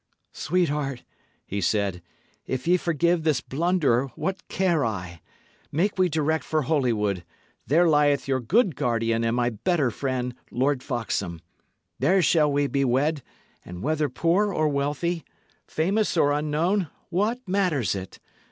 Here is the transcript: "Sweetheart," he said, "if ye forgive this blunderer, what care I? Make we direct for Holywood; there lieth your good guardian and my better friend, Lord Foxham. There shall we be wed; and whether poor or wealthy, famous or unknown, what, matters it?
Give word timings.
"Sweetheart," 0.33 1.03
he 1.45 1.61
said, 1.61 2.01
"if 2.47 2.67
ye 2.67 2.75
forgive 2.75 3.21
this 3.21 3.39
blunderer, 3.39 4.07
what 4.15 4.41
care 4.47 4.83
I? 4.83 5.21
Make 5.71 5.99
we 5.99 6.09
direct 6.09 6.43
for 6.43 6.63
Holywood; 6.63 7.23
there 7.67 7.87
lieth 7.87 8.27
your 8.27 8.39
good 8.39 8.75
guardian 8.75 9.23
and 9.23 9.35
my 9.35 9.51
better 9.51 9.91
friend, 9.91 10.33
Lord 10.49 10.81
Foxham. 10.81 11.39
There 11.99 12.23
shall 12.23 12.51
we 12.51 12.65
be 12.65 12.83
wed; 12.83 13.21
and 13.63 13.83
whether 13.83 14.09
poor 14.09 14.51
or 14.51 14.69
wealthy, 14.69 15.23
famous 15.67 16.17
or 16.17 16.31
unknown, 16.31 16.87
what, 17.11 17.47
matters 17.47 17.93
it? 17.93 18.17